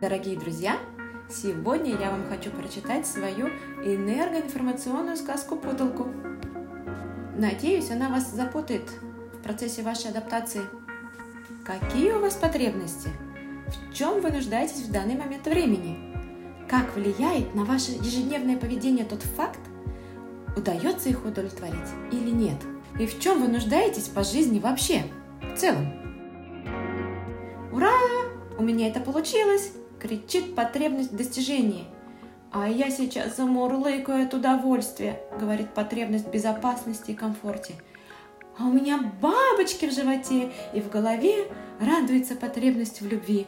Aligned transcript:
Дорогие 0.00 0.38
друзья, 0.38 0.78
сегодня 1.28 1.90
я 1.98 2.12
вам 2.12 2.28
хочу 2.28 2.52
прочитать 2.52 3.04
свою 3.04 3.48
энергоинформационную 3.82 5.16
сказку-путалку. 5.16 6.06
Надеюсь, 7.36 7.90
она 7.90 8.08
вас 8.08 8.30
запутает 8.30 8.88
в 9.32 9.42
процессе 9.42 9.82
вашей 9.82 10.12
адаптации. 10.12 10.60
Какие 11.64 12.12
у 12.12 12.20
вас 12.20 12.36
потребности? 12.36 13.08
В 13.90 13.92
чем 13.92 14.20
вы 14.20 14.30
нуждаетесь 14.30 14.84
в 14.84 14.92
данный 14.92 15.16
момент 15.16 15.44
времени? 15.46 16.14
Как 16.68 16.94
влияет 16.94 17.56
на 17.56 17.64
ваше 17.64 17.90
ежедневное 17.90 18.56
поведение 18.56 19.04
тот 19.04 19.22
факт, 19.22 19.58
удается 20.56 21.08
их 21.08 21.24
удовлетворить 21.24 21.90
или 22.12 22.30
нет? 22.30 22.58
И 23.00 23.06
в 23.06 23.18
чем 23.18 23.42
вы 23.42 23.48
нуждаетесь 23.48 24.06
по 24.06 24.22
жизни 24.22 24.60
вообще, 24.60 25.02
в 25.42 25.58
целом? 25.58 25.88
Ура! 27.72 27.90
У 28.58 28.62
меня 28.62 28.86
это 28.86 29.00
получилось! 29.00 29.72
Кричит 30.00 30.54
потребность 30.54 31.12
в 31.12 31.16
достижении. 31.16 31.84
А 32.50 32.68
я 32.68 32.90
сейчас 32.90 33.36
замурлыкаю 33.36 34.26
от 34.26 34.34
удовольствия, 34.34 35.20
говорит 35.38 35.74
потребность 35.74 36.26
в 36.26 36.30
безопасности 36.30 37.10
и 37.10 37.14
комфорте. 37.14 37.74
А 38.58 38.64
у 38.64 38.72
меня 38.72 38.98
бабочки 39.20 39.86
в 39.86 39.92
животе 39.92 40.50
и 40.74 40.80
в 40.80 40.88
голове 40.90 41.50
радуется 41.78 42.34
потребность 42.34 43.00
в 43.00 43.06
любви. 43.06 43.46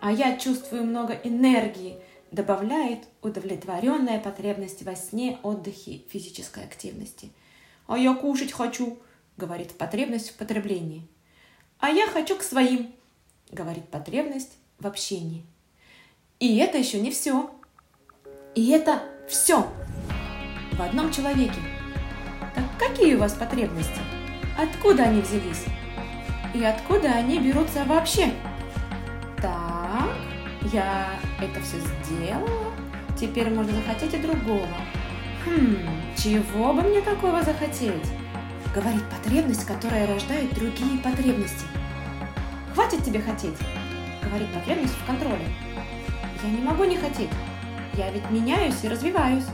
А 0.00 0.12
я 0.12 0.36
чувствую 0.36 0.84
много 0.84 1.14
энергии, 1.14 2.00
добавляет 2.30 3.04
удовлетворенная 3.22 4.20
потребность 4.20 4.82
во 4.82 4.94
сне, 4.94 5.38
отдыхе, 5.42 6.02
физической 6.10 6.64
активности. 6.64 7.30
А 7.86 7.96
я 7.96 8.14
кушать 8.14 8.52
хочу, 8.52 8.98
говорит 9.36 9.72
потребность 9.78 10.30
в 10.30 10.36
потреблении. 10.36 11.08
А 11.78 11.90
я 11.90 12.06
хочу 12.06 12.36
к 12.36 12.42
своим, 12.42 12.92
говорит 13.50 13.88
потребность 13.88 14.58
в 14.78 14.86
общении. 14.86 15.46
И 16.40 16.58
это 16.58 16.78
еще 16.78 17.00
не 17.00 17.10
все. 17.10 17.50
И 18.54 18.70
это 18.70 19.02
все 19.28 19.66
в 20.72 20.80
одном 20.80 21.10
человеке. 21.10 21.58
Так 22.54 22.64
какие 22.78 23.16
у 23.16 23.18
вас 23.18 23.32
потребности? 23.32 24.00
Откуда 24.56 25.04
они 25.04 25.20
взялись? 25.20 25.64
И 26.54 26.62
откуда 26.62 27.08
они 27.08 27.40
берутся 27.40 27.84
вообще? 27.84 28.32
Так, 29.38 30.16
я 30.72 31.10
это 31.40 31.60
все 31.60 31.78
сделала. 31.80 32.72
Теперь 33.18 33.50
можно 33.50 33.72
захотеть 33.72 34.14
и 34.14 34.18
другого. 34.18 34.68
Хм, 35.44 35.76
чего 36.16 36.72
бы 36.72 36.82
мне 36.82 37.00
такого 37.00 37.42
захотеть? 37.42 38.12
Говорит 38.72 39.02
потребность, 39.10 39.66
которая 39.66 40.06
рождает 40.06 40.54
другие 40.54 41.00
потребности. 41.02 41.66
Хватит 42.74 43.02
тебе 43.04 43.20
хотеть, 43.20 43.58
говорит 44.22 44.52
потребность 44.52 44.94
в 44.94 45.04
контроле. 45.04 45.46
Я 46.42 46.50
не 46.50 46.62
могу 46.62 46.84
не 46.84 46.96
хотеть. 46.96 47.30
Я 47.94 48.10
ведь 48.10 48.30
меняюсь 48.30 48.84
и 48.84 48.88
развиваюсь. 48.88 49.44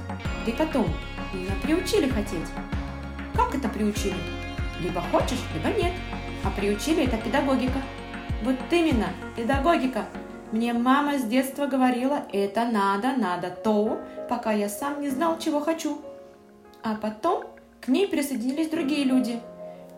Да 0.44 0.52
и 0.52 0.54
потом, 0.54 0.86
меня 1.32 1.52
приучили 1.62 2.08
хотеть. 2.08 2.46
Как 3.34 3.54
это 3.54 3.68
приучили? 3.68 4.14
Либо 4.80 5.00
хочешь, 5.00 5.40
либо 5.54 5.74
нет. 5.76 5.92
А 6.44 6.50
приучили 6.50 7.04
это 7.04 7.16
педагогика. 7.16 7.80
Вот 8.42 8.56
именно, 8.70 9.06
педагогика. 9.34 10.04
Мне 10.52 10.74
мама 10.74 11.18
с 11.18 11.24
детства 11.24 11.66
говорила, 11.66 12.24
это 12.32 12.66
надо, 12.66 13.16
надо 13.16 13.50
то, 13.50 14.00
пока 14.28 14.52
я 14.52 14.68
сам 14.68 15.00
не 15.00 15.08
знал, 15.08 15.38
чего 15.38 15.60
хочу. 15.60 16.00
А 16.82 16.96
потом 16.96 17.44
к 17.80 17.88
ней 17.88 18.06
присоединились 18.06 18.68
другие 18.68 19.04
люди. 19.04 19.40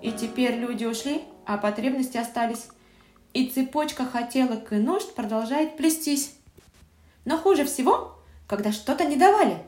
И 0.02 0.12
теперь 0.12 0.54
люди 0.54 0.84
ушли, 0.84 1.22
а 1.44 1.58
потребности 1.58 2.16
остались. 2.16 2.68
И 3.34 3.48
цепочка 3.48 4.04
хотелок 4.06 4.72
и 4.72 4.76
нужд 4.76 5.14
продолжает 5.14 5.76
плестись. 5.76 6.36
Но 7.26 7.36
хуже 7.36 7.66
всего, 7.66 8.18
когда 8.46 8.72
что-то 8.72 9.04
не 9.04 9.16
давали. 9.16 9.58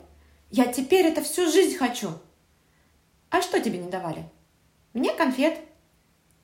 Я 0.49 0.65
теперь 0.65 1.05
это 1.05 1.21
всю 1.21 1.51
жизнь 1.51 1.77
хочу. 1.77 2.09
А 3.29 3.41
что 3.41 3.59
тебе 3.59 3.77
не 3.77 3.91
давали? 3.91 4.27
Мне 4.93 5.13
конфет. 5.13 5.59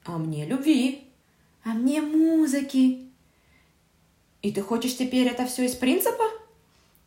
А 0.04 0.18
мне 0.18 0.46
любви. 0.46 1.10
А 1.64 1.70
мне 1.70 2.02
музыки. 2.02 3.10
И 4.42 4.52
ты 4.52 4.62
хочешь 4.62 4.98
теперь 4.98 5.28
это 5.28 5.48
все 5.48 5.66
из 5.66 5.74
принципа? 5.74 6.26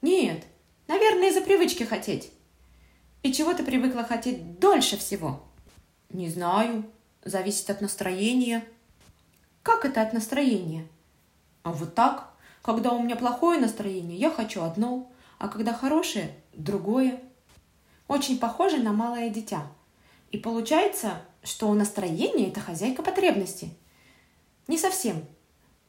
Нет, 0.00 0.44
наверное, 0.88 1.28
из-за 1.28 1.42
привычки 1.42 1.84
хотеть. 1.84 2.32
И 3.22 3.32
чего 3.32 3.52
ты 3.52 3.62
привыкла 3.62 4.04
хотеть 4.04 4.58
дольше 4.58 4.96
всего? 4.96 5.44
Не 6.08 6.30
знаю. 6.30 6.90
Зависит 7.24 7.68
от 7.68 7.82
настроения. 7.82 8.64
Как 9.62 9.84
это 9.84 10.00
от 10.00 10.14
настроения? 10.14 10.88
А 11.62 11.72
вот 11.72 11.94
так. 11.94 12.27
Когда 12.68 12.92
у 12.92 13.02
меня 13.02 13.16
плохое 13.16 13.58
настроение, 13.58 14.18
я 14.18 14.30
хочу 14.30 14.62
одно, 14.62 15.10
а 15.38 15.48
когда 15.48 15.72
хорошее– 15.72 16.34
другое. 16.52 17.18
Очень 18.08 18.38
похоже 18.38 18.76
на 18.76 18.92
малое 18.92 19.30
дитя. 19.30 19.66
И 20.32 20.36
получается, 20.36 21.22
что 21.42 21.72
настроение– 21.72 22.48
это 22.50 22.60
хозяйка 22.60 23.02
потребности. 23.02 23.70
Не 24.66 24.76
совсем. 24.76 25.24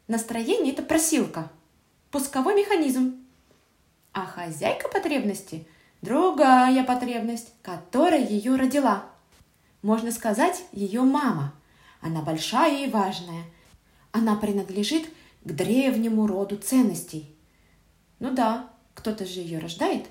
Настроение– 0.07 0.72
это 0.73 0.81
просилка, 0.81 1.51
пусковой 2.12 2.56
механизм. 2.56 3.28
А 4.13 4.25
хозяйка 4.25 4.88
потребности– 4.88 5.67
другая 6.01 6.85
потребность, 6.85 7.51
которая 7.61 8.25
ее 8.25 8.56
родила. 8.56 9.03
Можно 9.81 10.13
сказать, 10.13 10.63
ее 10.72 11.01
мама. 11.01 11.53
Она 12.00 12.22
большая 12.22 12.85
и 12.85 12.90
важная. 12.90 13.44
Она 14.13 14.38
принадлежит 14.38 15.09
к 15.44 15.52
древнему 15.52 16.28
роду 16.28 16.58
ценностей. 16.58 17.36
Ну 18.20 18.34
да, 18.34 18.70
кто-то 18.94 19.26
же 19.26 19.40
ее 19.40 19.60
рождает, 19.60 20.08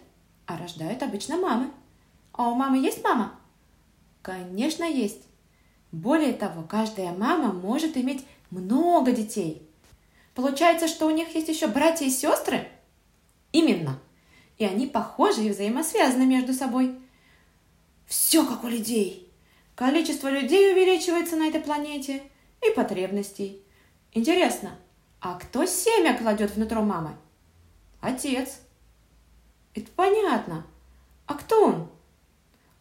а 0.46 0.56
рождают 0.58 1.02
обычно 1.02 1.36
мамы. 1.36 1.70
А 2.32 2.48
у 2.48 2.54
мамы 2.54 2.78
есть 2.78 3.02
мама? 3.04 3.38
Конечно, 4.22 4.84
есть. 4.84 5.22
Более 5.92 6.32
того, 6.32 6.62
каждая 6.62 7.12
мама 7.12 7.52
может 7.52 7.96
иметь 7.96 8.24
много 8.50 9.12
детей. 9.12 9.62
Получается, 10.34 10.86
что 10.86 11.06
у 11.06 11.10
них 11.10 11.34
есть 11.34 11.48
еще 11.48 11.66
братья 11.66 12.06
и 12.06 12.10
сестры? 12.10 12.68
Именно. 13.52 13.98
И 14.58 14.64
они 14.64 14.86
похожи 14.86 15.44
и 15.44 15.50
взаимосвязаны 15.50 16.26
между 16.26 16.52
собой. 16.52 16.98
Все 18.06 18.46
как 18.46 18.64
у 18.64 18.68
людей. 18.68 19.32
Количество 19.74 20.28
людей 20.28 20.72
увеличивается 20.72 21.36
на 21.36 21.48
этой 21.48 21.60
планете 21.60 22.22
и 22.66 22.70
потребностей. 22.74 23.62
Интересно, 24.12 24.78
а 25.20 25.34
кто 25.34 25.66
семя 25.66 26.16
кладет 26.16 26.54
внутрь 26.54 26.78
мамы? 26.78 27.16
Отец. 28.00 28.60
Это 29.74 29.90
понятно. 29.96 30.64
А 31.26 31.34
кто 31.34 31.66
он? 31.66 31.88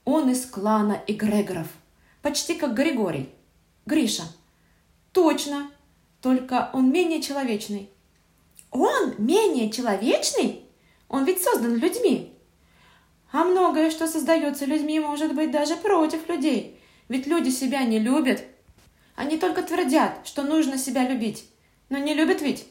Он 0.06 0.30
из 0.30 0.46
клана 0.46 1.02
эгрегоров. 1.08 1.68
Почти 2.22 2.56
как 2.56 2.76
Григорий. 2.76 3.30
Гриша. 3.86 4.24
Точно. 5.12 5.72
Только 6.22 6.70
он 6.74 6.92
менее 6.92 7.22
человечный. 7.22 7.90
Он 8.72 9.16
менее 9.18 9.72
человечный? 9.72 10.64
Он 11.10 11.26
ведь 11.26 11.44
создан 11.44 11.76
людьми. 11.76 12.34
А 13.32 13.44
многое, 13.44 13.90
что 13.90 14.08
создается 14.08 14.66
людьми, 14.66 15.00
может 15.00 15.34
быть 15.34 15.52
даже 15.52 15.76
против 15.76 16.30
людей. 16.30 16.80
Ведь 17.10 17.28
люди 17.28 17.50
себя 17.50 17.84
не 17.84 18.00
любят. 18.00 18.44
Они 19.16 19.38
только 19.38 19.64
твердят, 19.64 20.26
что 20.26 20.44
нужно 20.44 20.78
себя 20.78 21.08
любить. 21.08 21.50
Но 21.90 21.98
не 21.98 22.14
любят 22.14 22.42
ведь. 22.42 22.68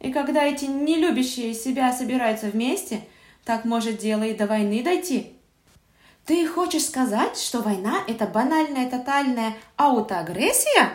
И 0.00 0.12
когда 0.12 0.44
эти 0.44 0.64
нелюбящие 0.64 1.54
себя 1.54 1.92
собираются 1.92 2.46
вместе, 2.46 3.00
так 3.44 3.64
может 3.64 3.98
дело 3.98 4.22
и 4.22 4.34
до 4.34 4.46
войны 4.46 4.82
дойти. 4.82 5.32
Ты 6.24 6.46
хочешь 6.46 6.86
сказать, 6.86 7.38
что 7.38 7.60
война– 7.60 8.02
это 8.08 8.26
банальная 8.26 8.88
тотальная 8.88 9.54
аутоагрессия? 9.76 10.90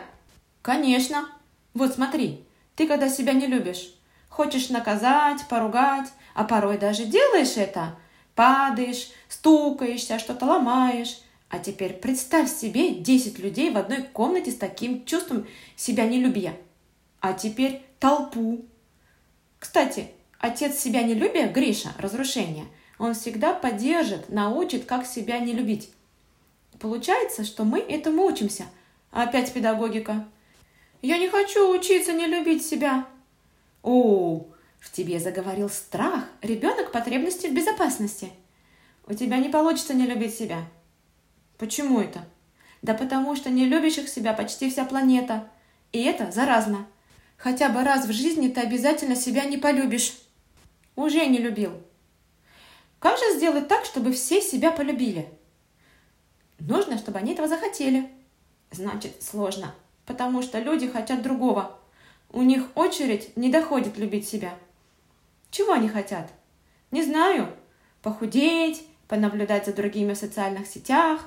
Конечно. 0.62 1.28
Вот 1.76 1.94
смотри, 1.94 2.44
ты 2.76 2.88
когда 2.88 3.10
себя 3.10 3.34
не 3.34 3.46
любишь, 3.46 3.94
хочешь 4.28 4.70
наказать, 4.70 5.48
поругать, 5.48 6.10
а 6.34 6.44
порой 6.44 6.80
даже 6.80 7.06
делаешь 7.06 7.58
это, 7.58 7.96
падаешь, 8.34 9.12
стукаешься, 9.28 10.18
что-то 10.18 10.46
ломаешь. 10.46 11.20
А 11.50 11.60
теперь 11.60 11.94
представь 11.94 12.52
себе 12.52 12.92
10 12.92 13.40
людей 13.40 13.72
в 13.72 13.78
одной 13.78 14.04
комнате 14.04 14.52
с 14.52 14.56
таким 14.56 15.06
чувством 15.06 15.48
себя 15.76 16.06
нелюбия– 16.06 16.56
а 17.20 17.34
теперь 17.34 17.82
толпу. 18.00 18.66
Кстати, 19.60 20.10
отец 20.40 20.78
себя 20.78 21.04
не 21.04 21.14
любя, 21.14 21.48
Гриша, 21.48 21.94
разрушение, 21.98 22.66
он 22.98 23.14
всегда 23.14 23.54
поддержит, 23.54 24.30
научит, 24.30 24.86
как 24.86 25.06
себя 25.06 25.40
не 25.40 25.54
любить. 25.54 25.92
Получается, 26.80 27.44
что 27.44 27.64
мы 27.66 27.80
этому 27.80 28.26
учимся. 28.26 28.66
Опять 29.12 29.54
педагогика. 29.54 30.28
Я 31.02 31.18
не 31.18 31.30
хочу 31.30 31.74
учиться 31.74 32.14
не 32.14 32.28
любить 32.28 32.66
себя. 32.66 33.08
О, 33.84 34.46
в 34.80 34.92
тебе 34.92 35.20
заговорил 35.20 35.70
страх, 35.70 36.26
ребенок 36.42 36.92
потребности 36.92 37.48
в 37.48 37.54
безопасности. 37.54 38.32
У 39.08 39.14
тебя 39.14 39.38
не 39.38 39.50
получится 39.50 39.94
не 39.94 40.06
любить 40.06 40.36
себя. 40.36 40.60
Почему 41.58 42.00
это? 42.00 42.26
Да 42.82 42.94
потому 42.94 43.36
что 43.36 43.50
не 43.50 43.66
любящих 43.66 44.08
себя 44.08 44.34
почти 44.34 44.70
вся 44.70 44.86
планета. 44.86 45.50
И 45.92 46.02
это 46.04 46.32
заразно. 46.32 46.86
Хотя 47.40 47.70
бы 47.70 47.84
раз 47.86 48.06
в 48.06 48.12
жизни 48.12 48.50
ты 48.50 48.60
обязательно 48.60 49.16
себя 49.16 49.46
не 49.46 49.58
полюбишь. 49.58 50.14
Уже 50.98 51.26
не 51.26 51.38
любил. 51.38 51.72
Как 53.00 53.18
же 53.18 53.38
сделать 53.38 53.70
так, 53.70 53.86
чтобы 53.86 54.12
все 54.12 54.42
себя 54.42 54.72
полюбили? 54.72 55.30
Нужно, 56.60 56.98
чтобы 56.98 57.20
они 57.20 57.32
этого 57.32 57.48
захотели. 57.48 58.10
Значит, 58.72 59.24
сложно, 59.24 59.74
потому 60.06 60.42
что 60.42 60.60
люди 60.60 60.90
хотят 60.90 61.22
другого. 61.22 61.80
У 62.30 62.42
них 62.42 62.66
очередь 62.76 63.36
не 63.38 63.50
доходит 63.50 63.98
любить 63.98 64.28
себя. 64.28 64.54
Чего 65.50 65.72
они 65.72 65.88
хотят? 65.88 66.30
Не 66.92 67.04
знаю. 67.04 67.56
Похудеть, 68.02 68.84
понаблюдать 69.08 69.66
за 69.66 69.74
другими 69.74 70.14
в 70.14 70.18
социальных 70.18 70.68
сетях, 70.68 71.22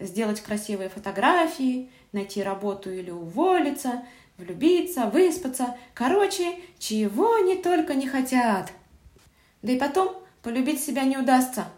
сделать 0.00 0.40
красивые 0.40 0.88
фотографии, 0.88 1.88
найти 2.10 2.42
работу 2.42 2.90
или 2.90 3.10
уволиться, 3.10 4.04
влюбиться, 4.38 5.06
выспаться. 5.06 5.76
Короче, 5.94 6.56
чего 6.78 7.34
они 7.34 7.56
только 7.56 7.94
не 7.94 8.06
хотят. 8.06 8.72
Да 9.62 9.72
и 9.72 9.78
потом 9.78 10.14
полюбить 10.42 10.82
себя 10.82 11.02
не 11.02 11.16
удастся, 11.16 11.68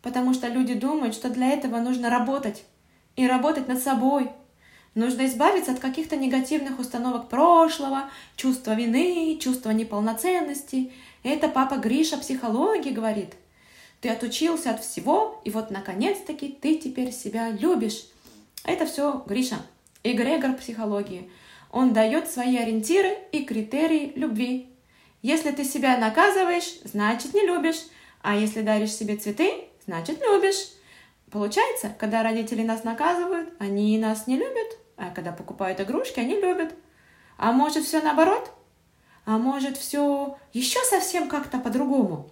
потому 0.00 0.32
что 0.34 0.48
люди 0.48 0.74
думают, 0.74 1.14
что 1.14 1.28
для 1.28 1.50
этого 1.50 1.78
нужно 1.78 2.10
работать. 2.10 2.64
И 3.14 3.26
работать 3.26 3.68
над 3.68 3.82
собой. 3.82 4.30
Нужно 4.94 5.26
избавиться 5.26 5.72
от 5.72 5.80
каких-то 5.80 6.16
негативных 6.16 6.78
установок 6.78 7.28
прошлого, 7.28 8.10
чувства 8.36 8.74
вины, 8.74 9.38
чувства 9.40 9.70
неполноценности. 9.70 10.92
Это 11.22 11.48
папа 11.48 11.74
Гриша 11.76 12.18
психологии 12.18 12.90
говорит. 12.90 13.34
Ты 14.00 14.08
отучился 14.08 14.70
от 14.70 14.82
всего, 14.82 15.40
и 15.44 15.50
вот 15.50 15.70
наконец-таки 15.70 16.48
ты 16.48 16.76
теперь 16.76 17.12
себя 17.12 17.50
любишь. 17.50 18.04
Это 18.64 18.84
все 18.84 19.22
Гриша, 19.26 19.56
эгрегор 20.02 20.54
психологии. 20.54 21.30
Он 21.72 21.94
дает 21.94 22.30
свои 22.30 22.58
ориентиры 22.58 23.16
и 23.32 23.44
критерии 23.44 24.12
любви. 24.14 24.68
Если 25.22 25.50
ты 25.52 25.64
себя 25.64 25.96
наказываешь, 25.96 26.80
значит 26.84 27.32
не 27.32 27.46
любишь. 27.46 27.82
А 28.20 28.36
если 28.36 28.60
даришь 28.60 28.92
себе 28.92 29.16
цветы, 29.16 29.64
значит 29.86 30.20
любишь. 30.20 30.68
Получается, 31.30 31.94
когда 31.98 32.22
родители 32.22 32.62
нас 32.62 32.84
наказывают, 32.84 33.54
они 33.58 33.98
нас 33.98 34.26
не 34.26 34.36
любят. 34.36 34.78
А 34.96 35.10
когда 35.10 35.32
покупают 35.32 35.80
игрушки, 35.80 36.20
они 36.20 36.38
любят. 36.38 36.74
А 37.38 37.52
может 37.52 37.84
все 37.84 38.02
наоборот? 38.02 38.52
А 39.24 39.38
может 39.38 39.78
все 39.78 40.36
еще 40.52 40.78
совсем 40.84 41.28
как-то 41.28 41.58
по-другому? 41.58 42.30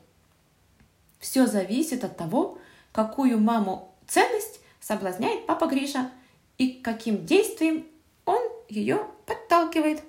Все 1.19 1.47
зависит 1.47 2.05
от 2.05 2.17
того, 2.17 2.59
какую 2.93 3.41
маму 3.41 3.95
ценность 4.07 4.61
соблазняет 4.81 5.47
папа 5.47 5.67
Гриша 5.67 6.11
и 6.59 6.73
каким 6.73 7.25
действием 7.25 7.87
он 8.27 8.43
ее 8.69 9.07
подталкивает. 9.31 10.03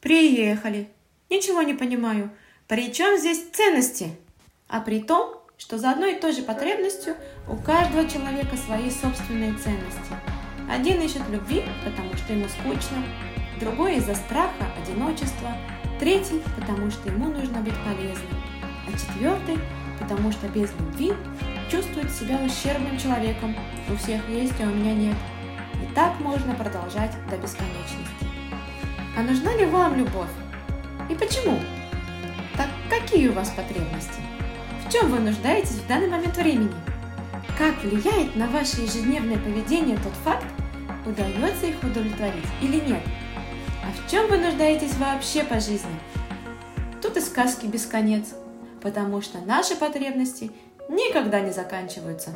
Приехали. 0.00 0.88
Ничего 1.28 1.62
не 1.62 1.74
понимаю. 1.74 2.30
При 2.68 2.92
чем 2.92 3.18
здесь 3.18 3.50
ценности? 3.52 4.10
А 4.68 4.80
при 4.80 5.00
том, 5.00 5.34
что 5.56 5.78
за 5.78 5.90
одной 5.90 6.14
и 6.14 6.20
той 6.20 6.32
же 6.32 6.42
потребностью 6.42 7.16
у 7.48 7.56
каждого 7.56 8.08
человека 8.08 8.56
свои 8.56 8.90
собственные 8.90 9.54
ценности. 9.54 10.14
Один 10.70 11.00
ищет 11.00 11.28
любви, 11.28 11.64
потому 11.84 12.14
что 12.16 12.32
ему 12.32 12.46
скучно, 12.48 13.02
другой 13.58 13.96
из-за 13.96 14.14
страха, 14.14 14.72
одиночества, 14.80 15.56
третий, 15.98 16.42
потому 16.56 16.90
что 16.90 17.08
ему 17.08 17.28
нужно 17.28 17.60
быть 17.60 17.74
полезным, 17.84 18.42
а 18.86 18.92
четвертый 18.92 19.58
потому 19.98 20.30
что 20.32 20.48
без 20.48 20.72
любви 20.78 21.12
чувствует 21.70 22.10
себя 22.10 22.38
ущербным 22.38 22.98
человеком. 22.98 23.54
У 23.90 23.96
всех 23.96 24.26
есть, 24.28 24.54
а 24.60 24.64
у 24.64 24.74
меня 24.74 24.94
нет. 24.94 25.16
Так 25.98 26.20
можно 26.20 26.54
продолжать 26.54 27.10
до 27.28 27.36
бесконечности. 27.36 28.24
А 29.16 29.22
нужна 29.22 29.52
ли 29.56 29.66
вам 29.66 29.96
любовь? 29.96 30.30
И 31.10 31.14
почему? 31.16 31.58
Так 32.56 32.68
какие 32.88 33.26
у 33.26 33.32
вас 33.32 33.50
потребности? 33.50 34.20
В 34.86 34.92
чем 34.92 35.10
вы 35.10 35.18
нуждаетесь 35.18 35.80
в 35.80 35.88
данный 35.88 36.06
момент 36.06 36.36
времени? 36.36 36.72
Как 37.58 37.82
влияет 37.82 38.36
на 38.36 38.46
ваше 38.46 38.82
ежедневное 38.82 39.38
поведение 39.38 39.96
тот 39.96 40.12
факт, 40.22 40.46
удается 41.04 41.66
их 41.66 41.82
удовлетворить 41.82 42.46
или 42.62 42.76
нет? 42.76 43.02
А 43.82 43.90
в 43.90 44.08
чем 44.08 44.28
вы 44.28 44.38
нуждаетесь 44.38 44.94
вообще 44.98 45.42
по 45.42 45.58
жизни? 45.58 45.98
Тут 47.02 47.16
и 47.16 47.20
сказки 47.20 47.66
без 47.66 47.86
конец, 47.86 48.36
потому 48.82 49.20
что 49.20 49.40
наши 49.40 49.74
потребности 49.74 50.52
никогда 50.88 51.40
не 51.40 51.50
заканчиваются. 51.50 52.30